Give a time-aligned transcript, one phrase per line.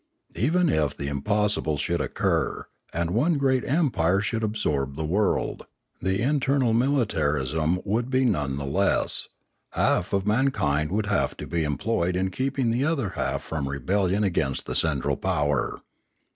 [0.35, 5.67] Even if the impossible should occur, and one great empire should absorb the world,
[6.01, 9.27] the internal militarism would be nonetheless;
[9.73, 13.69] half of mankind would have to be em ployed in keeping the other half from
[13.69, 15.81] rebellion against the central power.